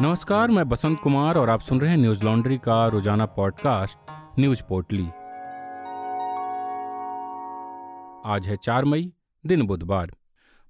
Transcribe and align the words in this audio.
नमस्कार, 0.00 0.50
मैं 0.50 0.68
बसंत 0.68 1.00
कुमार 1.00 1.38
और 1.38 1.50
आप 1.50 1.60
सुन 1.60 1.80
रहे 1.80 1.90
हैं 1.90 1.98
न्यूज़ 1.98 2.24
लॉन्ड्री 2.24 2.58
का 2.58 2.86
रोज़ाना 2.86 3.26
पॉडकास्ट, 3.26 3.98
न्यूज़ 4.38 4.62
पोर्टली। 4.68 5.04
आज 8.30 8.46
है 8.46 8.56
चार 8.56 8.84
मई, 8.84 9.12
दिन 9.46 9.62
बुधवार। 9.62 10.12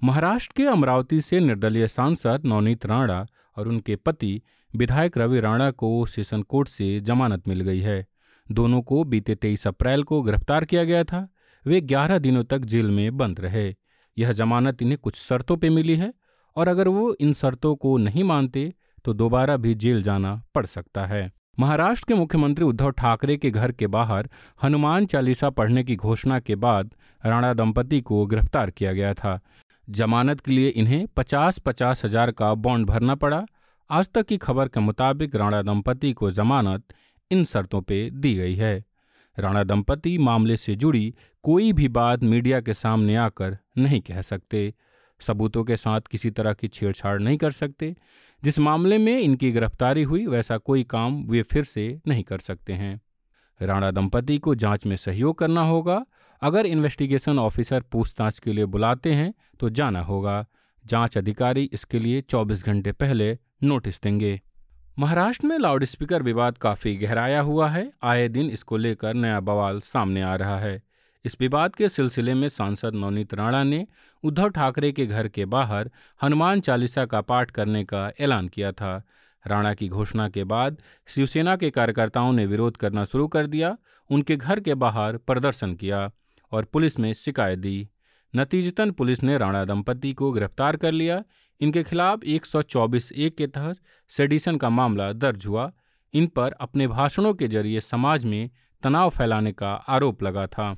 महाराष्ट्र 0.05 0.53
के 0.57 0.65
अमरावती 0.65 1.21
से 1.21 1.41
निर्दलीय 1.41 1.89
सांसद 1.89 2.43
नवनीत 2.47 2.87
राणा 2.87 3.27
और 3.57 3.69
उनके 3.69 3.97
पति 3.97 4.43
विधायक 4.77 5.19
रवि 5.19 5.41
राणा 5.41 5.71
को 5.71 6.07
सेशन 6.07 6.43
कोर्ट 6.43 6.69
से 6.69 7.01
जमानत 7.01 7.49
मिल 7.49 7.61
गई 7.61 7.81
है। 7.81 8.07
दोनों 8.53 8.83
को 8.83 9.05
बीते 9.05 9.35
तेईस 9.35 9.67
अप्रैल 9.67 10.03
को 10.03 10.23
गिरफ़्तार 10.23 10.65
किया 10.65 10.85
गया 10.85 11.05
था। 11.05 11.29
वे 11.67 11.81
ग्यारह 11.81 12.19
दिनों 12.19 12.45
तक 12.45 12.59
जेल 12.59 12.91
में 12.91 13.17
बंद 13.17 13.41
रहे। 13.41 13.77
यह 14.19 14.33
जमानत 14.33 14.83
इन्हें 14.83 14.99
कुछ 14.99 15.17
शर्तों 15.17 15.57
पर 15.57 15.71
मिली 15.71 15.97
है 15.97 16.15
और 16.57 16.69
अगर 16.69 16.89
वो 16.89 17.15
इन 17.21 17.33
शर्तों 17.33 17.77
को 17.77 17.97
नहीं 17.99 18.25
मानते 18.25 18.75
तो 19.09 19.13
दोबारा 19.15 19.57
भी 19.57 19.75
जेल 19.75 20.03
जाना 20.03 20.35
पड़ 20.55 20.65
सकता 20.67 21.05
है। 21.07 21.31
महाराष्ट्र 21.59 22.05
के 22.09 22.15
मुख्यमंत्री 22.15 22.65
उद्धव 22.65 22.91
ठाकरे 22.91 23.37
के 23.37 23.51
घर 23.51 23.73
के 23.73 23.87
बाहर 23.87 24.29
हनुमान 24.63 25.07
चालीसा 25.07 25.49
पढ़ने 25.51 25.85
की 25.85 25.95
घोषणा 25.97 26.39
के 26.41 26.55
बाद 26.55 26.91
राणा 27.23 27.53
दंपति 27.55 28.01
को 28.01 28.25
गिरफ़्तार 28.27 28.71
किया 28.71 28.93
गया 28.93 29.13
था। 29.15 29.39
जमानत 29.89 30.41
के 30.41 30.53
लिए 30.53 30.69
इन्हें 30.69 31.07
पचास 31.17 31.59
पचास 31.59 32.05
हज़ार 32.05 32.31
का 32.31 32.53
बॉन्ड 32.57 32.87
भरना 32.87 33.15
पड़ा। 33.15 33.45
आज 33.91 34.09
तक 34.15 34.27
की 34.27 34.37
खबर 34.37 34.69
के 34.69 34.81
मुताबिक 34.81 35.37
राणा 35.37 35.63
दंपति 35.63 36.13
को 36.13 36.31
जमानत 36.31 36.95
इन 37.31 37.45
शर्तों 37.45 37.81
पर 37.81 38.11
दी 38.11 38.35
गई 38.35 38.55
है। 38.55 38.85
राणा 39.37 39.63
दंपति 39.65 40.17
मामले 40.19 40.57
से 40.57 40.75
जुड़ी 40.75 41.15
कोई 41.45 41.73
भी 41.73 41.89
बात 41.89 42.23
मीडिया 42.25 42.61
के 42.61 42.75
सामने 42.75 43.17
आकर 43.17 43.59
नहीं 43.79 44.01
कह 44.01 44.21
सकते। 44.23 44.73
सबूतों 45.21 45.65
के 45.65 45.77
साथ 45.77 46.01
किसी 46.01 46.31
तरह 46.31 46.53
की 46.53 46.69
छेड़छाड़ 46.69 47.19
नहीं 47.21 47.37
कर 47.37 47.51
सकते। 47.51 47.95
जिस 48.45 48.59
मामले 48.59 48.99
में 48.99 49.19
इनकी 49.19 49.53
गिरफ्तारी 49.53 50.03
हुई, 50.03 50.27
वैसा 50.27 50.59
कोई 50.59 50.85
काम 50.85 51.25
वे 51.25 51.43
फिर 51.43 51.65
से 51.65 52.01
नहीं 52.07 52.23
कर 52.23 52.39
सकते 52.39 52.73
हैं। 52.73 53.01
राणा 53.63 53.91
दंपति 53.91 54.39
को 54.39 54.55
जाँच 54.55 54.87
में 54.87 54.97
सहयोग 54.97 55.39
करना 55.39 55.63
होगा। 55.63 56.05
अगर 56.43 56.67
इन्वेस्टिगेशन 56.67 57.39
ऑफिसर 57.39 57.81
पूछताछ 57.81 58.39
के 58.39 58.53
लिए 58.53 58.65
बुलाते 58.65 59.13
हैं 59.13 59.35
तो 59.61 59.71
जाना 59.71 60.01
होगा। 60.01 60.47
जाँच 60.87 61.19
अधिकारी 61.19 61.71
इसके 61.73 61.99
लिए 61.99 62.21
24 62.21 62.65
घंटे 62.65 62.93
पहले 62.93 63.39
नोटिस 63.63 64.03
देंगे। 64.03 64.41
महाराष्ट्र 64.99 65.47
में 65.47 65.59
लाउडस्पीकर 65.59 66.23
विवाद 66.23 66.59
काफ़ी 66.59 66.97
गहराया 66.97 67.41
हुआ 67.41 67.69
है। 67.69 67.93
आए 68.03 68.29
दिन 68.29 68.47
इसको 68.47 68.77
लेकर 68.77 69.15
नया 69.15 69.41
बवाल 69.41 69.81
सामने 69.81 70.23
आ 70.23 70.35
रहा 70.35 70.59
है। 70.61 70.83
इस 71.29 71.37
विवाद 71.41 71.75
के 71.75 71.89
सिलसिले 71.89 72.35
में 72.35 72.49
सांसद 72.49 72.95
नवनीत 72.95 73.35
राणा 73.35 73.63
ने 73.63 73.87
उद्धव 74.25 74.49
ठाकरे 74.49 74.93
के 74.93 75.07
घर 75.07 75.29
के 75.29 75.45
बाहर 75.45 75.91
हनुमान 76.23 76.61
चालीसा 76.61 77.05
का 77.07 77.21
पाठ 77.21 77.51
करने 77.51 77.85
का 77.85 78.13
ऐलान 78.21 78.49
किया 78.49 78.73
था। 78.73 79.03
राणा 79.47 79.75
की 79.75 79.89
घोषणा 79.89 80.29
के 80.29 80.45
बाद 80.45 80.79
शिवसेना 81.07 81.57
के 81.57 81.71
कार्यकर्ताओं 81.71 82.33
ने 82.33 82.47
विरोध 82.47 82.77
करना 82.77 83.05
शुरू 83.05 83.29
कर 83.29 83.47
दिया, 83.47 83.77
उनके 84.11 84.37
घर 84.37 84.61
के 84.61 84.75
बाहर 84.75 85.17
प्रदर्शन 85.17 85.75
किया 85.75 86.11
और 86.53 86.65
पुलिस 86.65 86.99
में 86.99 87.13
शिकायत 87.15 87.59
दी। 87.59 87.89
नतीजतन 88.37 88.91
पुलिस 88.91 89.23
ने 89.23 89.39
राणा 89.39 89.65
दंपति 89.65 90.13
को 90.13 90.33
गिरफ़्तार 90.33 90.77
कर 90.77 90.93
लिया। 90.93 91.23
इनके 91.61 91.83
खिलाफ 91.83 92.25
124 92.25 93.13
एक 93.13 93.37
के 93.37 93.47
तहत 93.47 93.77
सेडिशन 94.09 94.57
का 94.57 94.71
मामला 94.71 95.13
दर्ज 95.13 95.47
हुआ। 95.47 95.73
इन 96.15 96.27
पर 96.27 96.53
अपने 96.61 96.87
भाषणों 96.89 97.35
के 97.35 97.49
ज़रिए 97.49 97.81
समाज 97.81 98.25
में 98.25 98.51
तनाव 98.83 99.11
फैलाने 99.11 99.53
का 99.53 99.75
आरोप 99.75 100.23
लगा 100.23 100.47
था। 100.47 100.77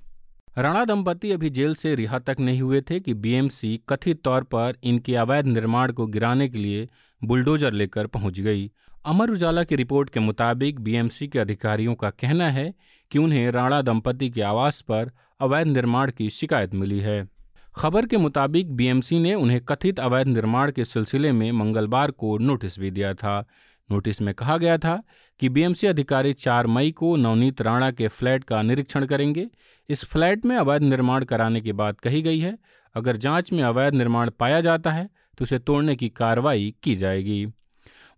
राणा 0.59 0.85
दंपति 0.85 1.31
अभी 1.33 1.51
जेल 1.51 1.75
से 1.75 1.95
रिहा 1.95 2.19
तक 2.19 2.37
नहीं 2.41 2.63
हुए 2.63 2.81
थे 2.81 3.01
कि 3.01 3.15
बीएमसी 3.15 3.81
कथित 3.89 4.23
तौर 4.23 4.43
पर 4.43 4.77
इनके 4.83 5.15
अवैध 5.17 5.47
निर्माण 5.47 5.93
को 5.93 6.07
गिराने 6.07 6.49
के 6.49 6.59
लिए 6.59 6.89
बुलडोजर 7.25 7.73
लेकर 7.73 8.07
पहुँच 8.07 8.41
गई। 8.41 8.71
अमर 9.05 9.31
उजाला 9.31 9.65
की 9.65 9.77
रिपोर्ट 9.77 10.11
के 10.11 10.21
मुताबिक 10.21 10.81
बीएमसी 10.81 11.29
के 11.29 11.39
अधिकारियों 11.39 11.95
का 11.95 12.11
कहना 12.11 12.51
है 12.51 12.75
कि 13.11 13.19
उन्हें 13.19 13.51
राणा 13.51 13.83
दंपति 13.83 14.31
के 14.31 14.43
आवास 14.43 14.81
पर 14.81 15.11
अवैध 15.41 15.67
निर्माण 15.67 16.11
की 16.11 16.31
शिकायत 16.31 16.75
मिली 16.75 17.01
है। 17.01 17.29
खबर 17.77 18.07
के 18.07 18.17
मुताबिक 18.17 18.73
बीएमसी 18.73 19.19
ने 19.19 19.35
उन्हें 19.35 19.61
कथित 19.61 20.01
अवैध 20.01 20.27
निर्माण 20.27 20.73
के 20.73 20.85
सिलसिले 20.85 21.33
में 21.33 21.53
मंगलवार 21.53 22.11
को 22.11 22.39
नोटिस 22.39 22.79
भी 22.79 22.91
दिया 22.91 23.15
था। 23.15 23.49
नोटिस 23.91 24.23
में 24.23 24.35
कहा 24.35 24.57
गया 24.57 24.79
था 24.79 25.03
कि 25.41 25.49
बीएमसी 25.49 25.87
अधिकारी 25.87 26.33
4 26.35 26.67
मई 26.67 26.91
को 26.91 27.15
नवनीत 27.17 27.61
राणा 27.63 27.91
के 27.91 28.09
फ्लैट 28.09 28.45
का 28.45 28.61
निरीक्षण 28.63 29.05
करेंगे। 29.05 29.47
इस 29.89 30.05
फ्लैट 30.05 30.45
में 30.45 30.57
अवैध 30.57 30.83
निर्माण 30.83 31.25
कराने 31.25 31.61
की 31.61 31.73
बात 31.75 32.01
कही 32.01 32.21
गई 32.23 32.41
है। 32.41 32.57
अगर 32.95 33.17
जाँच 33.19 33.53
में 33.53 33.63
अवैध 33.63 33.95
निर्माण 33.95 34.31
पाया 34.31 34.61
जाता 34.61 34.91
है 34.91 35.09
तो 35.39 35.45
उसे 35.45 35.59
तोड़ने 35.59 35.97
की 35.97 36.09
कार्रवाई 36.11 36.75
की 36.83 36.95
जाएगी। 36.97 37.47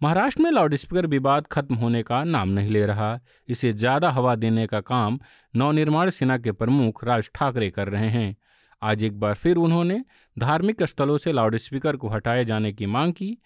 महाराष्ट्र 0.00 0.43
में 0.43 0.50
लाउडस्पीकर 0.50 1.06
विवाद 1.06 1.47
खत्म 1.47 1.75
होने 1.75 2.03
का 2.03 2.22
नाम 2.25 2.49
नहीं 2.49 2.71
ले 2.71 2.84
रहा। 2.87 3.19
इसे 3.49 3.72
ज़्यादा 3.72 4.11
हवा 4.11 4.34
देने 4.34 4.66
का 4.66 4.81
काम 4.82 5.19
नवनिर्माण 5.55 6.11
सेना 6.11 6.38
के 6.38 6.53
प्रमुख 6.53 7.05
राज 7.05 7.31
ठाकरे 7.34 7.71
कर 7.71 7.88
रहे 7.88 8.09
हैं। 8.09 8.34
आज 8.82 9.03
एक 9.03 9.21
बार 9.21 9.34
फिर 9.34 9.56
उन्होंने 9.59 10.03
धार्मिक 10.37 10.82
स्थलों 10.82 11.19
से 11.19 11.32
लाउडस्पीकर 11.32 11.97
को 11.97 12.09
हटाए 12.09 12.44
जाने 12.44 12.72
की 12.72 12.87
मांग 12.88 13.12
की। 13.12 13.37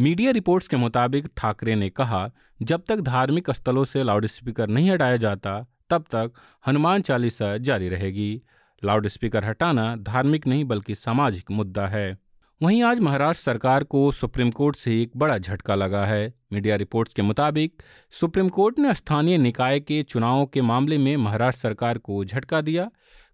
मीडिया 0.00 0.30
रिपोर्ट्स 0.30 0.68
के 0.68 0.76
मुताबिक 0.76 1.26
ठाकरे 1.36 1.74
ने 1.74 1.90
कहा, 1.90 2.30
जब 2.62 2.82
तक 2.88 3.00
धार्मिक 3.00 3.50
स्थलों 3.50 3.84
से 3.84 4.02
लाउडस्पीकर 4.02 4.68
नहीं 4.68 4.90
हटाया 4.90 5.16
जाता, 5.16 5.66
तब 5.90 6.02
तक 6.02 6.32
हनुमान 6.66 7.02
चालीसा 7.02 7.56
जारी 7.56 7.88
रहेगी। 7.88 8.42
लाउडस्पीकर 8.84 9.44
हटाना 9.44 9.96
धार्मिक 9.96 10.46
नहीं, 10.46 10.64
बल्कि 10.64 10.94
सामाजिक 10.94 11.50
मुद्दा 11.50 11.86
है। 11.86 12.18
वहीं 12.62 12.82
आज 12.82 13.00
महाराष्ट्र 13.00 13.44
सरकार 13.44 13.84
को 13.84 14.10
सुप्रीम 14.10 14.50
कोर्ट 14.50 14.76
से 14.76 15.02
एक 15.02 15.10
बड़ा 15.16 15.38
झटका 15.38 15.74
लगा 15.74 16.06
है। 16.06 16.34
मीडिया 16.52 16.76
रिपोर्ट्स 16.76 17.14
के 17.14 17.22
मुताबिक 17.22 17.82
सुप्रीम 18.10 18.48
कोर्ट 18.48 18.78
ने 18.78 18.94
स्थानीय 18.94 19.38
निकाय 19.38 19.80
के 19.80 20.02
चुनावों 20.02 20.46
के 20.46 20.60
मामले 20.60 20.98
में 20.98 21.16
महाराष्ट्र 21.16 21.62
सरकार 21.62 21.98
को 21.98 22.24
झटका 22.24 22.60
दिया। 22.60 22.90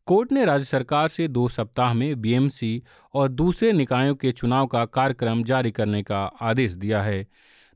कोर्ट 0.07 0.33
ने 0.33 0.45
राज्य 0.45 0.65
सरकार 0.65 1.09
से 1.09 1.27
दो 1.29 1.49
सप्ताह 1.49 1.95
में 1.95 2.21
बीएमसी 2.21 2.83
और 3.15 3.29
दूसरे 3.29 3.73
निकायों 3.73 4.15
के 4.15 4.33
चुनाव 4.33 4.67
का 4.67 4.85
कार्यक्रम 4.85 5.43
जारी 5.45 5.71
करने 5.71 6.03
का 6.03 6.19
आदेश 6.43 6.73
दिया 6.73 7.03
है। 7.03 7.23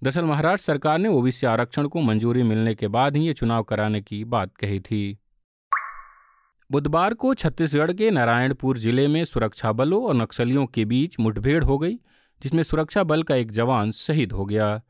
दरअसल 0.02 0.24
महाराष्ट्र 0.24 0.66
सरकार 0.66 0.98
ने 0.98 1.08
ओबीसी 1.08 1.46
आरक्षण 1.46 1.86
को 1.86 2.00
मंजूरी 2.00 2.42
मिलने 2.42 2.74
के 2.74 2.88
बाद 2.88 3.16
ही 3.16 3.26
ये 3.26 3.32
चुनाव 3.32 3.62
कराने 3.62 4.00
की 4.00 4.22
बात 4.24 4.56
कही 4.56 4.78
थी। 4.80 5.18
बुधवार 6.70 7.14
को 7.14 7.34
छत्तीसगढ़ 7.34 7.92
के 7.92 8.10
नारायणपुर 8.10 8.78
ज़िले 8.78 9.08
में 9.08 9.24
सुरक्षा 9.24 9.72
बलों 9.72 10.02
और 10.04 10.14
नक्सलियों 10.14 10.66
के 10.66 10.84
बीच 10.84 11.18
मुठभेड़ 11.20 11.64
हो 11.64 11.78
गई, 11.78 11.98
जिसमें 12.40 12.62
सुरक्षा 12.62 13.04
बल 13.04 13.22
का 13.22 13.34
एक 13.34 13.50
जवान 13.52 13.90
शहीद 13.90 14.32
हो 14.32 14.44
गया। 14.44 14.80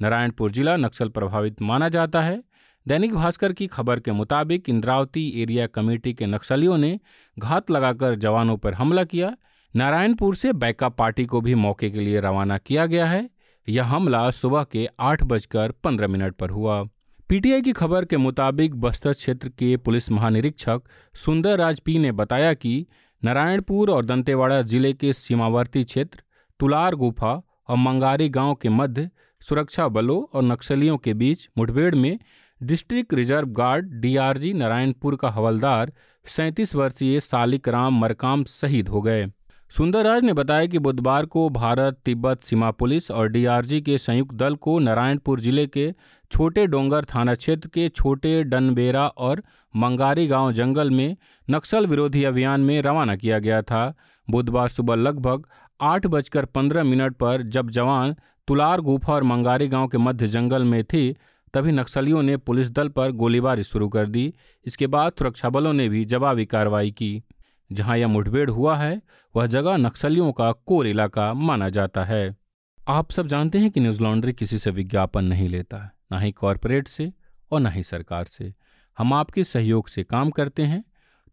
नारायणपुर 0.00 0.50
जिला 0.50 0.76
नक्सल 0.76 1.08
प्रभावित 1.08 1.62
माना 1.62 1.88
जाता 1.88 2.22
है। 2.22 2.42
दैनिक 2.88 3.14
भास्कर 3.14 3.52
की 3.52 3.66
खबर 3.66 4.00
के 4.00 4.12
मुताबिक 4.12 4.68
इंद्रावती 4.68 5.42
एरिया 5.42 5.66
कमेटी 5.66 6.12
के 6.14 6.26
नक्सलियों 6.26 6.78
ने 6.78 6.98
घात 7.38 7.70
लगाकर 7.70 8.14
जवानों 8.14 8.56
पर 8.56 8.74
हमला 8.74 9.04
किया। 9.04 9.34
नारायणपुर 9.74 10.34
से 10.34 10.52
बैकअप 10.52 10.96
पार्टी 10.96 11.24
को 11.26 11.40
भी 11.40 11.54
मौके 11.54 11.90
के 11.90 12.00
लिए 12.00 12.20
रवाना 12.20 12.58
किया 12.58 12.86
गया 12.86 13.06
है। 13.06 13.28
यह 13.68 13.84
हमला 13.84 14.30
सुबह 14.30 14.64
के 14.64 14.88
आठ 15.00 15.22
बजकर 15.22 15.72
पंद्रह 15.84 16.08
मिनट 16.08 16.34
पर 16.34 16.50
हुआ। 16.50 16.82
पीटीआई 17.28 17.62
की 17.62 17.72
खबर 17.72 18.04
के 18.04 18.16
मुताबिक 18.16 18.74
बस्तर 18.74 19.12
क्षेत्र 19.12 19.48
के 19.48 19.76
पुलिस 19.76 20.10
महानिरीक्षक 20.10 20.82
सुंदर 21.14 21.58
राज 21.58 21.80
पी 21.80 21.98
ने 21.98 22.12
बताया 22.12 22.54
कि 22.54 22.86
नारायणपुर 23.22 23.90
और 23.90 24.04
दंतेवाड़ा 24.04 24.60
ज़िले 24.62 24.92
के 24.92 25.12
सीमावर्ती 25.12 25.84
क्षेत्र, 25.84 26.22
तुलार 26.60 26.94
गुफा 26.94 27.40
और 27.68 27.76
मंगारी 27.76 28.28
गाँव 28.28 28.54
के 28.54 28.68
मध्य 28.68 29.10
सुरक्षा 29.48 29.88
बलों 29.88 30.22
और 30.34 30.42
नक्सलियों 30.42 30.96
के 30.98 31.14
बीच 31.14 31.48
मुठभेड़ 31.58 31.94
में 31.94 32.18
district 32.60 33.14
reserve 33.14 33.48
guard 33.48 33.86
DRG 34.00 34.52
Narayanpur 34.52 35.14
का 35.16 35.28
हवलदार 35.28 35.92
सैंतीस 36.26 36.74
वर्षीय 36.74 37.20
सालिक 37.20 37.68
राम 37.68 38.00
मरकाम 38.00 38.42
शहीद 38.44 38.88
हो 38.88 39.00
गए। 39.02 39.26
सुंदरराज 39.72 40.24
ने 40.24 40.32
बताया 40.32 40.66
कि 40.66 40.78
बुधवार 40.78 41.26
को 41.26 41.48
भारत 41.50 41.98
तिब्बत 42.04 42.42
सीमा 42.42 42.70
पुलिस 42.70 43.10
और 43.10 43.28
डीआरजी 43.28 43.80
के 43.80 43.96
संयुक्त 43.98 44.34
दल 44.34 44.54
को 44.56 44.78
नारायणपुर 44.78 45.40
ज़िले 45.40 45.66
के 45.66 45.90
छोटे 46.32 46.66
डोंगर 46.66 47.04
थाना 47.04 47.34
क्षेत्र 47.34 47.68
के 47.68 47.88
छोटे 47.88 48.42
डनबेरा 48.44 49.06
और 49.06 49.42
मंगारी 49.74 50.26
गाँव 50.26 50.52
जंगल 50.52 50.90
में 50.90 51.16
नक्सल 51.48 51.86
विरोधी 51.86 52.24
अभियान 52.24 52.60
में 52.60 52.80
रवाना 52.82 53.16
किया 53.16 53.38
गया 53.38 53.62
था। 53.62 53.94
बुधवार 54.28 54.68
सुबह 54.68 54.94
लगभग 54.94 55.46
आठ 55.80 56.06
बजकर 56.06 56.44
पंद्रह 56.44 56.84
मिनट 56.84 57.16
पर 57.16 57.42
जब 57.42 57.70
जवान 57.70 58.14
तुलार 58.48 58.80
गुफा 58.80 59.12
और 59.12 59.22
मंगारी 59.22 59.68
गाँव 59.68 59.88
के 59.88 59.98
मध्य 59.98 60.28
जंगल 60.28 60.64
में 60.64 60.82
थे 60.84 61.08
तभी 61.54 61.72
नक्सलियों 61.72 62.22
ने 62.22 62.36
पुलिस 62.38 62.70
दल 62.70 62.88
पर 62.88 63.12
गोलीबारी 63.12 63.62
शुरू 63.64 63.88
कर 63.88 64.06
दी। 64.08 64.32
इसके 64.66 64.86
बाद 64.86 65.12
सुरक्षा 65.18 65.48
बलों 65.48 65.72
ने 65.72 65.88
भी 65.88 66.04
जवाबी 66.04 66.46
कार्रवाई 66.46 66.90
की। 66.92 67.22
जहाँ 67.70 67.96
यह 67.98 68.08
मुठभेड़ 68.08 68.48
हुआ 68.50 68.76
है, 68.76 69.00
वह 69.34 69.46
जगह 69.46 69.76
नक्सलियों 69.76 70.30
का 70.32 70.50
कोर 70.52 70.86
इलाका 70.86 71.32
माना 71.34 71.68
जाता 71.70 72.04
है। 72.04 72.36
आप 72.78 73.10
सब 73.10 73.26
जानते 73.26 73.58
हैं 73.58 73.70
कि 73.70 73.80
न्यूज़ 73.80 74.02
लॉन्ड्री 74.02 74.32
किसी 74.32 74.58
से 74.58 74.70
विज्ञापन 74.70 75.24
नहीं 75.24 75.48
लेता, 75.48 75.78
ना 76.12 76.18
ही 76.18 76.32
कॉरपोरेट 76.32 76.88
से 76.88 77.12
और 77.50 77.60
ना 77.60 77.70
ही 77.70 77.82
सरकार 77.84 78.24
से। 78.26 78.52
हम 78.98 79.12
आपके 79.14 79.44
सहयोग 79.44 79.88
से 79.88 80.02
काम 80.04 80.30
करते 80.30 80.62
हैं 80.62 80.84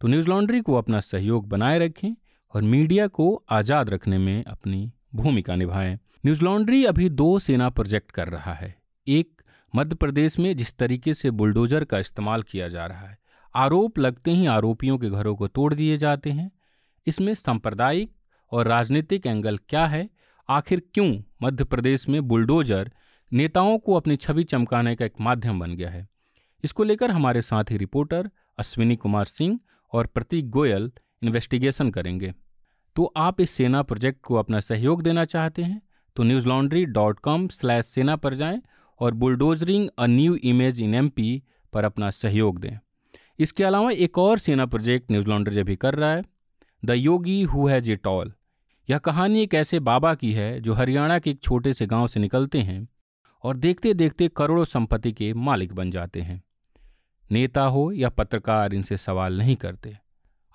तो 0.02 0.08
न्यूज़ 0.08 0.28
लॉन्ड्री 0.28 0.60
को 0.62 0.74
अपना 0.76 1.00
सहयोग 1.00 1.48
बनाए 1.50 1.80
रखें 1.80 2.16
और 2.54 2.62
मीडिया 2.64 3.08
को 3.10 3.34
आज़ाद 3.52 3.90
रखने 3.90 4.18
में 4.18 4.44
अपनी 4.44 4.92
भूमिका 5.16 5.56
निभाएँ। 5.56 5.94
न्यूज़ 6.26 6.44
लॉन्ड्री 6.44 6.84
अभी 6.86 7.10
दो 7.12 7.38
सेना 7.40 7.70
प्रोजेक्ट 7.70 8.12
कर 8.12 8.28
रहा 8.28 8.54
है, 8.54 8.76
एक 9.08 9.37
मध्य 9.78 9.96
प्रदेश 9.96 10.38
में 10.40 10.56
जिस 10.58 10.74
तरीके 10.78 11.14
से 11.14 11.30
बुलडोजर 11.32 11.84
का 11.84 11.98
इस्तेमाल 12.00 12.44
किया 12.44 12.68
जा 12.68 12.86
रहा 12.86 13.08
है, 13.08 13.18
आरोप 13.56 14.00
लगते 14.00 14.32
ही 14.32 14.46
आरोपियों 14.46 14.98
के 14.98 15.10
घरों 15.10 15.36
को 15.36 15.48
तोड़ 15.48 15.74
दिए 15.74 15.98
जाते 15.98 16.32
हैं। 16.32 16.50
इसमें 17.08 17.34
सांप्रदायिक 17.34 18.12
और 18.52 18.68
राजनीतिक 18.68 19.28
एंगल 19.28 19.58
क्या 19.70 19.86
है? 19.86 20.10
आखिर 20.50 20.82
क्यों 20.94 21.22
मध्य 21.44 21.64
प्रदेश 21.64 22.08
में 22.10 22.22
बुलडोजर 22.28 22.92
नेताओं 23.32 23.78
को 23.78 23.94
अपनी 23.94 24.16
छवि 24.16 24.44
चमकाने 24.44 24.96
का 24.96 25.06
एक 25.06 25.20
माध्यम 25.22 25.60
बन 25.60 25.76
गया 25.76 25.90
है? 25.90 26.08
इसको 26.64 26.84
लेकर 26.84 27.12
हमारे 27.12 27.42
साथ 27.42 27.72
ही 27.72 27.78
रिपोर्टर 27.78 28.30
अश्विनी 28.58 28.96
कुमार 28.96 29.26
सिंह 29.26 29.60
और 29.94 30.08
प्रतीक 30.08 30.50
गोयल 30.50 30.92
इन्वेस्टिगेशन 31.22 31.92
करेंगे। 31.92 32.34
तो 32.96 33.14
आप 33.18 33.42
इस 33.42 33.52
सेना 33.52 33.82
प्रोजेक्ट 33.84 34.22
को 34.22 34.36
अपना 34.36 34.60
सहयोग 34.60 35.02
देना 35.02 35.26
चाहते 35.26 35.64
हैं 35.64 35.82
तो 36.16 36.24
Newslaundry 36.48 36.86
dot 36.86 37.20
com 37.20 37.48
slash 37.48 37.86
Sena 37.86 38.16
पर 38.16 38.34
जाएँ 38.34 38.62
और 39.00 39.14
bulldozing 39.14 39.90
a 40.00 40.06
new 40.06 40.36
image 40.36 40.82
in 40.82 40.96
MP 40.96 41.44
पर 41.74 41.84
अपना 41.84 42.10
सहयोग 42.10 42.60
दें। 42.60 42.78
इसके 43.40 43.64
अलावा 43.64 43.92
एक 43.92 44.18
और 44.18 44.40
सेना 44.40 44.66
प्रोजेक्ट 44.66 45.12
न्यूज़ 45.12 45.28
लॉन्ड्री 45.28 45.60
अभी 45.60 45.76
कर 45.76 45.96
रहा 45.96 46.12
है, 46.12 46.24
the 46.86 46.92
Yogi 46.92 47.42
who 47.42 47.68
has 47.68 47.92
it 47.92 47.96
all. 47.96 48.34
यह 48.90 48.98
कहानी 48.98 49.42
एक 49.42 49.54
ऐसे 49.54 49.80
बाबा 49.80 50.14
की 50.16 50.32
है 50.34 50.60
जो 50.60 50.74
हरियाणा 50.74 51.20
के 51.20 51.30
एक 51.30 51.40
छोटे 51.42 51.74
से 51.74 51.86
गाँव 51.86 52.08
से 52.08 52.20
निकलते 52.20 52.60
हैं 52.60 52.88
और 53.44 53.58
देखते 53.58 53.94
देखते 53.94 54.28
करोड़ों 54.28 54.66
संपत्ति 54.66 55.12
के 55.12 55.34
मालिक 55.34 55.74
बन 55.74 55.92
जाते 55.92 56.22
हैं। 56.22 56.44
नेता 57.32 57.64
हो 57.64 57.92
या 57.92 58.10
पत्रकार 58.10 58.74
इनसे 58.74 58.98
सवाल 58.98 59.38
नहीं 59.38 59.56
करते। 59.56 59.98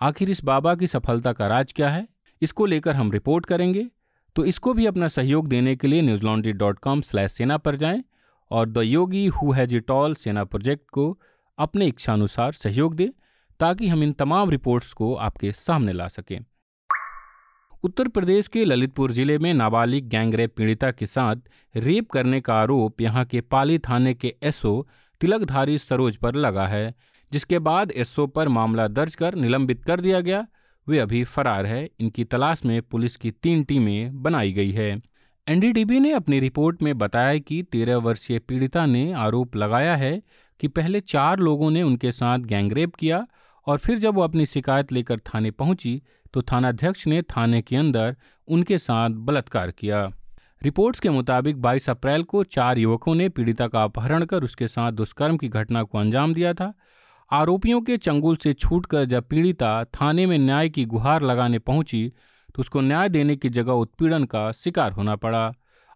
आखिर 0.00 0.31
इस 0.31 0.45
बाबा 0.45 0.75
की 0.75 0.87
सफलता 0.87 1.33
का 1.33 1.47
राज 1.47 1.73
क्या 1.73 1.91
है? 1.91 2.09
इसको 2.43 2.67
लेकर 2.67 2.95
हम 2.97 3.12
रिपोर्ट 3.12 3.47
करेंगे। 3.47 3.87
तो 4.37 4.45
इसको 4.45 4.75
भी 4.75 4.87
अपना 4.87 5.09
सहयोग 5.09 5.49
देने 5.49 5.77
के 5.77 5.88
लिए 5.88 6.03
Newslaundry 6.23 6.53
dot 6.53 6.79
com 6.79 7.00
slash 7.00 7.33
Sena 7.33 7.56
पर 7.56 7.77
जाएँ। 7.77 8.03
और 8.52 8.69
the 8.69 8.82
Yogi 8.84 9.26
who 9.26 9.52
has 9.52 9.75
it 9.76 9.90
all 9.90 10.14
Sena 10.14 10.44
project 10.44 10.90
को 10.90 11.19
अपने 11.58 11.87
इच्छानुसार 11.87 12.52
सहयोग 12.54 12.94
दें, 12.94 13.08
ताकि 13.60 13.88
हम 13.88 14.02
इन 14.02 14.12
तमाम 14.14 14.50
रिपोर्ट्स 14.50 14.93
को 14.93 15.14
आपके 15.16 15.52
सामने 15.52 15.93
ला 15.93 16.08
सकें। 16.08 16.38
उत्तर 17.84 18.08
प्रदेश 18.08 18.49
के 18.49 18.64
ललितपुर 18.64 19.12
ज़िले 19.12 19.38
में 19.38 19.52
नाबालिग 19.54 20.08
गैंगरेप 20.08 20.54
पीड़िता 20.56 20.90
के 20.90 21.06
साथ 21.06 21.37
रेप 21.75 22.10
करने 22.10 22.40
का 22.40 22.54
आरोप 22.54 23.00
यहाँ 23.00 23.25
के 23.25 23.40
पाली 23.43 23.78
थाने 23.81 24.14
के 24.14 24.34
एसओ 24.43 24.81
तिलकधारी 25.20 25.78
सरोज 25.78 26.16
पर 26.16 26.34
लगा 26.37 26.66
है, 26.66 26.94
जिसके 27.32 27.58
बाद 27.60 27.93
एसओ 27.93 28.26
पर 28.26 28.49
मामला 28.49 28.87
दर्ज 28.88 29.14
कर 29.14 29.34
निलंबित 29.34 29.84
कर 29.84 30.00
दिया 30.00 30.20
गया। 30.20 30.46
वे 30.87 30.99
अभी 30.99 31.22
फरार 31.25 31.66
है। 31.66 31.88
इनकी 32.00 32.25
तलाश 32.25 32.64
में 32.64 32.81
पुलिस 32.82 33.16
की 33.16 33.31
तीन 33.32 33.62
टीमें 33.64 34.22
बनाई 34.22 34.52
गई 34.52 34.70
है। 34.72 34.90
एनडीटीवी 35.49 36.00
ने 36.00 36.12
अपनी 36.12 36.41
रिपोर्ट 36.41 36.83
में 36.83 36.99
बताया 36.99 37.39
कि 37.39 37.62
तेरह 37.62 37.97
वर्षीय 37.97 38.39
पीड़िता 38.39 38.87
ने 38.87 39.12
आरोप 39.12 39.56
लगाया 39.56 39.97
है 39.97 40.23
कि 40.61 40.69
पहले 40.69 41.00
चार 41.00 41.39
लोगों 41.39 41.71
ने 41.71 41.83
उनके 41.83 42.12
साथ 42.12 42.39
गैंगरेप 42.39 42.94
किया 42.94 43.27
और 43.67 43.79
फिर 43.79 43.99
जब 43.99 44.15
वो 44.15 44.23
अपनी 44.23 44.47
शिकायत 44.47 44.93
लेकर 44.93 45.19
थाने 45.19 45.50
पहुँची 45.50 46.03
तो 46.35 46.43
थानाध्यक्ष 46.43 47.06
ने 47.06 47.23
थाने 47.23 47.62
के 47.62 47.77
अंदर 47.77 48.17
उनके 48.49 48.79
साथ 48.79 49.11
बलात्कार 49.11 49.71
किया। 49.71 50.05
रिपोर्ट्स 50.62 51.00
के 51.00 51.11
मुताबिक 51.11 51.56
22 51.56 51.91
अप्रैल 51.91 52.23
को 52.23 52.45
चार 52.45 52.79
युवकों 52.79 53.15
ने 53.15 53.29
पीड़िता 53.29 53.69
का 53.69 53.83
अपहरण 53.83 54.25
कर 54.25 54.43
उसके 54.43 54.69
साथ 54.69 54.93
दुष्कर्म 54.93 55.37
की 55.37 55.49
घटना 55.49 55.83
को 55.83 55.99
अंजाम 55.99 56.35
दिया 56.35 56.55
था। 56.55 56.75
आरोपियों 57.33 57.81
के 57.81 57.97
चंगुल 57.97 58.37
से 58.37 58.53
छूटकर 58.53 59.05
जब 59.05 59.25
पीड़िता 59.25 59.85
थाने 59.85 60.27
में 60.27 60.38
न्याय 60.38 60.69
की 60.69 60.85
गुहार 60.85 61.23
लगाने 61.23 61.59
पहुँची 61.59 62.12
तो 62.54 62.60
उसको 62.60 62.81
न्याय 62.81 63.08
देने 63.08 63.37
की 63.37 63.49
जगह 63.49 63.72
उत्पीड़न 63.72 64.25
का 64.25 64.52
शिकार 64.52 64.93
होना 64.93 65.16
पड़ा। 65.16 65.52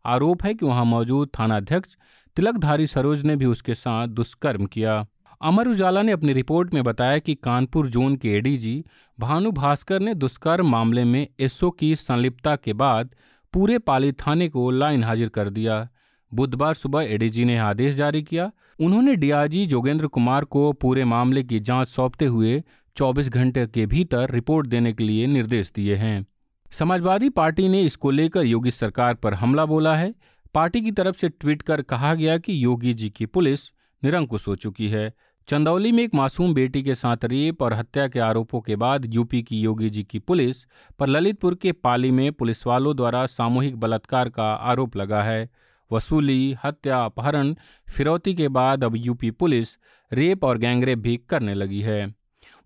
आरोप 0.06 0.44
है 0.44 0.54
कि 0.54 0.66
वहाँ 0.66 0.84
मौजूद 0.84 1.30
थानाध्यक्ष, 1.38 1.96
तिलकधारी 2.36 2.86
सरोज 2.86 3.22
ने 3.22 3.36
भी 3.36 3.44
उसके 3.44 3.74
साथ 3.74 4.08
दुष्कर्म 4.08 4.66
किया। 4.66 5.06
अमर 5.42 5.68
उजाला 5.68 6.02
ने 6.02 6.12
अपनी 6.12 6.32
रिपोर्ट 6.32 6.74
में 6.74 6.84
बताया 6.84 7.18
कि 7.18 7.34
कानपुर 7.34 7.86
जोन 7.86 8.16
के 8.16 8.28
एडीजी 8.28 8.84
भानु 9.20 9.50
भास्कर 9.50 10.00
ने 10.00 10.14
दुष्कर्म 10.14 10.70
मामले 10.70 11.04
में 11.04 11.28
एसओ 11.40 11.70
की 11.70 11.96
संलिप्तता 11.96 12.56
के 12.56 12.72
बाद 12.72 13.14
पूरे 13.52 13.78
पाली 13.78 14.12
थाने 14.12 14.48
को 14.48 14.70
लाइन 14.70 15.04
हाजिर 15.04 15.28
कर 15.28 15.50
दिया। 15.50 15.88
बुधवार 16.34 16.74
सुबह 16.74 17.02
एडीजी 17.02 17.44
ने 17.44 17.58
आदेश 17.58 17.94
जारी 17.94 18.22
किया। 18.22 18.50
उन्होंने 18.80 19.16
डीआईजी 19.16 19.66
जोगेंद्र 19.66 20.06
कुमार 20.06 20.44
को 20.44 20.72
पूरे 20.72 21.04
मामले 21.04 21.42
की 21.42 21.60
जाँच 21.60 21.88
सौंपते 21.88 22.24
हुए 22.24 22.62
24 22.96 23.28
घंटे 23.28 23.66
के 23.66 23.86
भीतर 23.86 24.30
रिपोर्ट 24.30 24.66
देने 24.66 24.92
के 24.92 25.04
लिए 25.04 25.26
निर्देश 25.26 25.72
दिए 25.74 25.94
हैं। 25.94 26.26
समाजवादी 26.70 27.28
पार्टी 27.28 27.68
ने 27.68 27.82
इसको 27.82 28.10
लेकर 28.10 28.44
योगी 28.44 28.70
सरकार 28.70 29.14
पर 29.14 29.34
हमला 29.34 29.66
बोला 29.66 29.96
है। 29.96 30.14
पार्टी 30.54 30.80
की 30.80 30.90
तरफ़ 30.90 31.16
से 31.16 31.28
ट्वीट 31.28 31.62
कर 31.62 31.82
कहा 31.82 32.14
गया 32.14 32.38
कि 32.38 32.64
योगी 32.64 32.94
जी 32.94 33.10
की 33.10 33.26
पुलिस 33.26 33.60
निरंकुश 34.04 34.48
हो 34.48 34.54
चुकी 34.54 34.88
है। 34.88 35.12
चंदौली 35.48 35.92
में 35.92 36.02
एक 36.02 36.14
मासूम 36.14 36.54
बेटी 36.54 36.82
के 36.82 36.94
साथ 36.94 37.16
रेप 37.24 37.62
और 37.62 37.74
हत्या 37.74 38.08
के 38.08 38.20
आरोपों 38.20 38.60
के 38.60 38.76
बाद 38.76 39.14
यूपी 39.14 39.42
की 39.42 39.60
योगी 39.60 39.90
जी 39.90 40.04
की 40.04 40.18
पुलिस 40.18 40.56
पर 40.98 41.06
ललितपुर 41.06 41.54
के 41.54 41.72
पाली 41.72 42.10
में 42.10 42.32
पुलिस 42.32 42.66
वालों 42.66 42.96
द्वारा 42.96 43.26
सामूहिक 43.26 43.76
बलात्कार 43.76 44.28
का 44.28 44.52
आरोप 44.54 44.96
लगा 44.96 45.22
है। 45.22 45.50
वसूली, 45.92 46.56
हत्या, 46.64 47.04
अपहरण, 47.04 47.54
फिरौती 47.88 48.34
के 48.34 48.48
बाद 48.48 48.84
अब 48.84 48.96
यूपी 48.96 49.30
पुलिस 49.30 49.68
रेप 50.12 50.44
और 50.44 50.58
गैंगरेप 50.58 50.98
भी 50.98 51.16
करने 51.16 51.54
लगी 51.54 51.80
है। 51.80 52.14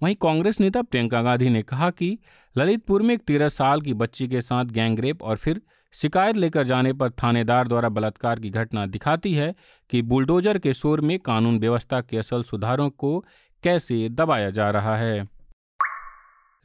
वहीं 0.02 0.14
कांग्रेस 0.14 0.61
नेता 0.61 0.82
प्रियंका 0.82 1.23
गांधी 1.23 1.49
ने 1.49 1.62
कहा 1.62 1.91
कि 1.91 2.19
ललितपुर 2.58 3.02
में 3.02 3.14
एक 3.14 3.20
तेरह 3.20 3.49
साल 3.49 3.81
की 3.81 3.94
बच्ची 3.94 4.29
के 4.29 4.41
साथ 4.41 4.64
गैंगरेप 4.64 5.23
और 5.23 5.37
फिर 5.37 5.61
शिकायत 5.93 6.37
लेकर 6.37 6.64
जाने 6.64 6.93
पर 6.93 7.11
थानेदार 7.11 7.69
द्वारा 7.69 7.88
बलात्कार 7.88 8.41
की 8.41 8.50
घटना 8.50 8.87
दिखाती 8.87 9.35
है 9.35 9.55
कि 9.91 10.02
बुलडोजर 10.02 10.58
के 10.58 10.75
शोर 10.75 11.00
में 11.00 11.19
कानून 11.19 11.58
व्यवस्था 11.58 12.00
के 12.00 12.19
असल 12.19 12.43
सुधारों 12.43 12.91
को 12.91 13.25
कैसे 13.62 14.08
दबाया 14.08 14.50
जा 14.50 14.70
रहा 14.70 14.97
है। 14.97 15.29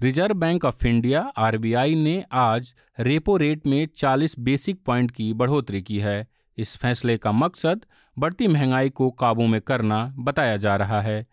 Reserve 0.02 0.36
Bank 0.36 0.66
of 0.66 0.88
India, 0.88 1.22
RBI, 1.22 1.96
ने 1.96 2.26
आज 2.32 2.74
रेपो 3.00 3.38
रेट 3.38 3.68
में 3.68 3.88
40 3.98 4.40
बेसिक 4.40 4.80
पॉइंट 4.86 5.12
की 5.12 5.34
बढ़ोतरी 5.34 5.82
की 5.82 6.00
है। 6.00 6.28
इस 6.58 6.78
फैसले 6.78 7.18
का 7.18 7.32
मकसद 7.32 7.86
बढ़ती 8.20 8.48
महँगाई 8.48 8.90
को 8.90 9.12
काबू 9.12 9.48
में 9.48 9.62
करना 9.62 10.14
बताया 10.18 10.58
जा 10.58 10.76
रहा 10.76 11.02
है। 11.02 11.26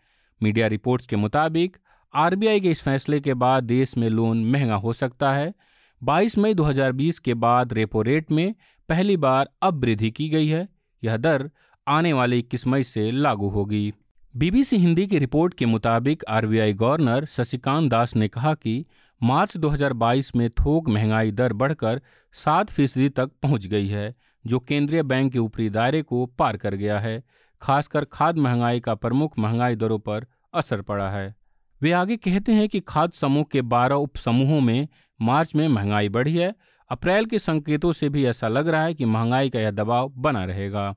मीडिया 0.43 0.67
रिपोर्ट्स 0.67 1.07
के 1.07 1.15
मुताबिक 1.15 1.77
आरबीआई 2.15 2.59
के 2.59 2.71
इस 2.71 2.81
फैसले 2.81 3.19
के 3.19 3.33
बाद 3.33 3.63
देश 3.63 3.97
में 3.97 4.09
लोन 4.09 4.45
महँगा 4.45 4.75
हो 4.75 4.93
सकता 4.93 5.33
है। 5.33 5.53
22 6.01 6.37
मई 6.37 6.53
2020 6.53 7.19
के 7.19 7.33
बाद 7.33 7.73
रेपो 7.73 8.01
रेट 8.01 8.31
में 8.31 8.55
पहली 8.89 9.17
बार 9.17 9.49
अब 9.61 9.81
वृद्धि 9.81 10.11
की 10.11 10.29
गई 10.29 10.47
है। 10.47 10.67
यह 11.03 11.17
दर 11.17 11.49
आने 11.87 12.13
वाले 12.13 12.39
इक्कीस 12.39 12.67
मई 12.67 12.83
से 12.83 13.11
लागू 13.11 13.49
होगी। 13.49 13.93
बीबीसी 14.37 14.77
हिंदी 14.77 15.07
की 15.07 15.17
रिपोर्ट 15.17 15.53
के 15.53 15.65
मुताबिक 15.65 16.23
आरबीआई 16.29 16.73
गवर्नर 16.73 17.25
शशिकांत 17.25 17.91
दास 17.91 18.15
ने 18.15 18.27
कहा 18.27 18.53
कि 18.53 18.85
मार्च 19.23 19.57
2022 19.57 20.35
में 20.35 20.49
थोक 20.49 20.89
महँगाई 20.89 21.31
दर 21.31 21.53
बढ़कर 21.53 22.01
सात 22.33 22.69
फ़ीसदी 22.69 23.09
तक 23.09 23.31
पहुँच 23.43 23.67
गई 23.67 23.87
है, 23.87 24.15
जो 24.47 24.59
केंद्रीय 24.59 25.03
बैंक 25.03 25.31
के 25.33 25.39
ऊपरी 25.39 25.69
दायरे 25.69 26.01
को 26.01 26.25
पार 26.25 26.57
कर 26.57 26.75
गया 26.75 26.99
है, 26.99 27.23
खासकर 27.61 28.05
खाद 28.05 28.37
महँगाई 28.37 28.79
का 28.79 28.95
प्रमुख 28.95 29.39
महँगाई 29.39 29.75
दरों 29.75 29.99
पर 29.99 30.25
असर 30.53 30.81
पड़ा 30.81 31.09
है। 31.09 31.42
वे 31.83 31.91
आगे 31.91 32.17
कहते 32.17 32.51
हैं 32.51 32.69
कि 32.69 32.79
खाद्य 32.79 33.17
समूह 33.17 33.43
के 33.51 33.61
12 33.61 33.95
उप 33.95 34.15
समूहों 34.15 34.61
में 34.61 34.87
मार्च 35.21 35.55
में 35.55 35.67
महँगाई 35.67 36.09
बढ़ी 36.09 36.37
है। 36.37 36.55
अप्रैल 36.89 37.25
के 37.25 37.39
संकेतों 37.39 37.91
से 37.91 38.09
भी 38.09 38.25
ऐसा 38.25 38.47
लग 38.47 38.67
रहा 38.67 38.83
है 38.83 38.93
कि 38.93 39.05
महँगाई 39.05 39.49
का 39.49 39.59
यह 39.59 39.71
दबाव 39.71 40.13
बना 40.17 40.45
रहेगा। 40.45 40.95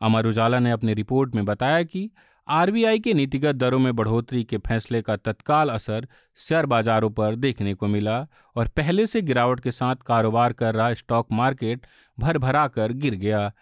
अमर 0.00 0.26
उजाला 0.26 0.58
ने 0.58 0.70
अपनी 0.70 0.94
रिपोर्ट 0.94 1.34
में 1.34 1.44
बताया 1.44 1.82
कि 1.82 2.10
आरबीआई 2.48 2.98
के 2.98 3.14
नीतिगत 3.14 3.54
दरों 3.54 3.78
में 3.78 3.96
बढ़ोतरी 3.96 4.44
के 4.44 4.58
फैसले 4.58 5.02
का 5.02 5.16
तत्काल 5.16 5.68
असर 5.68 6.08
शेयर 6.36 6.66
बाजारों 6.66 7.10
पर 7.10 7.36
देखने 7.36 7.74
को 7.74 7.86
मिला 7.86 8.26
और 8.56 8.68
पहले 8.68 9.06
से 9.06 9.22
गिरावट 9.22 9.60
के 9.60 9.70
साथ 9.70 9.96
कारोबार 9.96 10.52
कर 10.52 10.74
रहा 10.74 10.94
स्टॉक 10.94 11.26
मार्केट 11.32 11.86
भर 12.18 12.38
भरा 12.38 12.68
कर 12.68 12.92
गिर 12.92 13.14
गया। 13.14 13.52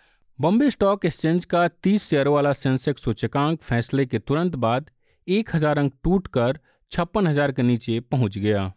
बॉम्बे 0.41 0.71
स्टॉक 0.71 1.05
एक्सचेंज 1.05 1.45
का 1.45 1.69
30 1.69 2.09
शेयरों 2.09 2.35
वाला 2.35 2.53
सेंसेक्स 2.53 3.03
सूचकांक 3.03 3.61
फैसले 3.63 4.07
के 4.07 4.19
तुरंत 4.19 4.57
बाद 4.57 4.91
एक 5.29 5.55
हज़ार 5.55 5.79
अंक 5.79 5.93
टूटकर 6.05 6.59
छप्पन 6.93 7.27
हज़ार 7.27 7.53
के 7.53 7.63
नीचे 7.63 7.99
पहुँच 8.01 8.39
गया। 8.39 8.73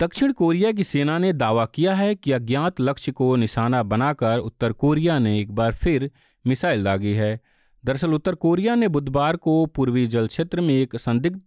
दक्षिण 0.00 0.32
कोरिया 0.32 0.72
की 0.72 0.84
सेना 0.84 1.18
ने 1.18 1.32
दावा 1.32 1.64
किया 1.66 1.94
है 1.94 2.14
कि 2.14 2.32
अज्ञात 2.32 2.80
लक्ष्य 2.80 3.12
को 3.12 3.34
निशाना 3.36 3.82
बनाकर 3.82 4.38
उत्तर 4.38 4.72
कोरिया 4.72 5.18
ने 5.18 5.38
एक 5.40 5.52
बार 5.52 5.74
फिर 5.74 6.10
मिसाइल 6.44 6.84
दागी 6.84 7.12
है। 7.12 7.38
दरअसल 7.84 8.14
उत्तर 8.14 8.34
कोरिया 8.34 8.74
ने 8.74 8.88
बुधवार 8.88 9.36
को 9.36 9.64
पूर्वी 9.66 10.06
जल 10.06 10.26
क्षेत्र 10.26 10.60
में 10.60 10.74
एक 10.74 10.96
संदिग्ध 10.96 11.40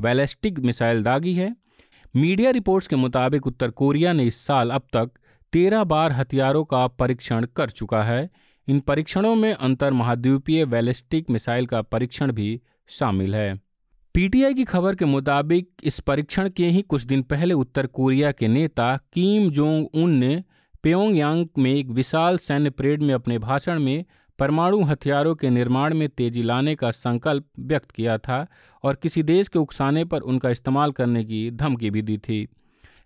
बैलिस्टिक 0.00 0.58
मिसाइल 0.60 1.02
दागी 1.02 1.34
है। 1.34 1.54
मीडिया 2.14 2.50
रिपोर्ट्स 2.50 2.88
के 2.88 2.96
मुताबिक 2.96 3.46
उत्तर 3.46 3.70
कोरिया 3.72 4.12
ने 4.12 4.24
इस 4.24 4.40
साल 4.46 4.70
अब 4.70 4.86
तक 4.92 5.10
तेरह 5.52 5.84
बार 5.84 6.12
हथियारों 6.12 6.64
का 6.64 6.86
परीक्षण 6.88 7.46
कर 7.56 7.70
चुका 7.70 8.02
है। 8.02 8.28
इन 8.68 8.80
परीक्षणों 8.80 9.34
में 9.34 9.52
अंतर 9.52 9.92
महाद्वीपीय 9.92 10.64
बैलिस्टिक 10.66 11.30
मिसाइल 11.30 11.66
का 11.66 11.82
परीक्षण 11.82 12.32
भी 12.32 12.60
शामिल 12.90 13.34
है। 13.34 13.54
पीटीआई 14.14 14.54
की 14.54 14.64
खबर 14.64 14.94
के 14.94 15.04
मुताबिक 15.04 15.68
इस 15.84 16.00
परीक्षण 16.00 16.48
के 16.48 16.66
ही 16.66 16.82
कुछ 16.82 17.02
दिन 17.02 17.22
पहले 17.22 17.54
उत्तर 17.54 17.86
कोरिया 17.86 18.32
के 18.32 18.48
नेता 18.48 18.96
किम 19.12 19.50
जोंग 19.50 19.86
उन 19.94 20.10
ने 20.10 20.44
प्योंगयांग 20.82 21.46
में 21.58 21.74
एक 21.74 21.86
विशाल 21.86 22.38
सैन्य 22.38 22.70
परेड 22.70 23.02
में 23.02 23.14
अपने 23.14 23.38
भाषण 23.38 23.78
में 23.78 24.04
परमाणु 24.38 24.82
हथियारों 24.82 25.34
के 25.34 25.50
निर्माण 25.50 25.94
में 25.94 26.08
तेज़ी 26.08 26.42
लाने 26.42 26.74
का 26.74 26.90
संकल्प 26.90 27.44
व्यक्त 27.58 27.90
किया 27.90 28.18
था 28.18 28.46
और 28.82 28.94
किसी 28.94 29.22
देश 29.22 29.48
के 29.48 29.58
उकसाने 29.58 30.04
पर 30.04 30.20
उनका 30.20 30.50
इस्तेमाल 30.50 30.92
करने 30.92 31.24
की 31.24 31.50
धमकी 31.50 31.90
भी 31.90 32.02
दी 32.02 32.18
थी। 32.18 32.48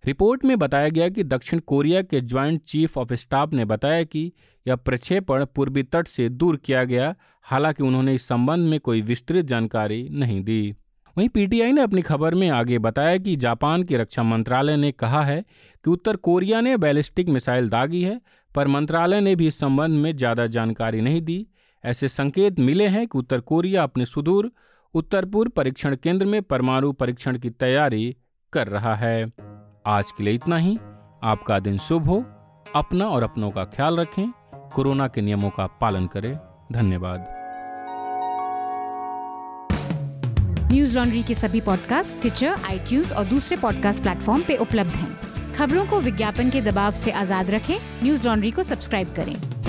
रिपोर्ट 0.06 0.44
में 0.44 0.58
बताया 0.58 0.88
गया 0.88 1.08
कि 1.08 1.24
दक्षिण 1.24 1.58
कोरिया 1.58 2.02
के 2.02 2.20
ज्वाइंट 2.20 2.62
चीफ 2.62 2.98
ऑफ़ 2.98 3.12
स्टाफ 3.14 3.52
ने 3.52 3.64
बताया 3.64 4.02
कि 4.02 4.32
यह 4.66 4.76
प्रक्षेपण 4.76 5.44
पूर्वी 5.44 5.82
तट 5.82 6.06
से 6.06 6.28
दूर 6.28 6.56
किया 6.56 6.84
गया, 6.84 7.14
हालाँकि 7.42 7.82
उन्होंने 7.82 8.14
इस 8.14 8.26
संबंध 8.28 8.68
में 8.68 8.80
कोई 8.80 9.00
विस्तृत 9.02 9.44
जानकारी 9.44 10.08
नहीं 10.08 10.42
दी। 10.44 10.74
वहीं 11.16 11.28
पीटीआई 11.28 11.72
ने 11.72 11.80
अपनी 11.80 12.02
खबर 12.02 12.34
में 12.34 12.48
आगे 12.50 12.78
बताया 12.78 13.16
कि 13.16 13.36
जापान 13.36 13.82
के 13.82 13.96
रक्षा 13.96 14.22
मंत्रालय 14.22 14.76
ने 14.76 14.92
कहा 14.92 15.22
है 15.22 15.40
कि 15.84 15.90
उत्तर 15.90 16.16
कोरिया 16.16 16.60
ने 16.60 16.76
बैलिस्टिक 16.76 17.28
मिसाइल 17.28 17.68
दागी 17.68 18.02
है, 18.02 18.20
पर 18.54 18.68
मंत्रालय 18.68 19.20
ने 19.20 19.36
भी 19.36 19.46
इस 19.46 19.58
संबंध 19.58 19.98
में 19.98 20.16
ज़्यादा 20.16 20.46
जानकारी 20.46 21.00
नहीं 21.00 21.20
दी। 21.20 21.46
ऐसे 21.84 22.08
संकेत 22.08 22.60
मिले 22.60 22.88
हैं 22.88 23.06
कि 23.06 23.18
उत्तर 23.18 23.40
कोरिया 23.40 23.82
अपने 23.82 24.06
सुदूर, 24.06 24.50
उत्तर 24.94 25.24
पूर्व 25.24 25.50
परीक्षण 25.50 25.96
केंद्र 25.96 26.26
में 26.26 26.42
परमाणु 26.42 26.92
परीक्षण 26.92 27.38
की 27.38 27.50
तैयारी 27.50 28.16
कर 28.52 28.68
रहा 28.68 28.94
है। 28.94 29.53
आज 29.86 30.12
के 30.12 30.24
लिए 30.24 30.34
इतना 30.34 30.56
ही। 30.56 30.78
आपका 31.22 31.58
दिन 31.58 31.78
शुभ 31.78 32.06
हो। 32.06 32.24
अपना 32.76 33.06
और 33.06 33.22
अपनों 33.22 33.50
का 33.50 33.64
ख्याल 33.64 33.96
रखें। 33.96 34.32
कोरोना 34.74 35.08
के 35.08 35.20
नियमों 35.20 35.50
का 35.50 35.66
पालन 35.66 36.06
करें। 36.06 36.38
धन्यवाद। 36.72 37.26
न्यूज़ 40.72 40.98
लॉन्ड्री 40.98 41.22
के 41.22 41.34
सभी 41.34 41.60
पॉडकास्ट 41.60 42.20
ट्विटर 42.20 42.46
आईटीज 42.46 43.12
और 43.12 43.24
दूसरे 43.24 43.56
पॉडकास्ट 43.56 44.02
प्लेटफॉर्म 44.02 44.42
पे 44.42 44.56
उपलब्ध 44.56 44.90
हैं। 44.90 45.18
खबरों 45.54 45.86
को 45.86 46.00
विज्ञापन 46.00 46.50
के 46.50 46.60
दबाव 46.60 46.92
से 46.92 47.10
आज़ाद 47.10 47.50
रखें। 47.50 47.78
न्यूज़ 48.02 48.26
लॉन्ड्री 48.26 48.50
को 48.50 48.62
सब्सक्राइब 48.62 49.14
करें। 49.16 49.63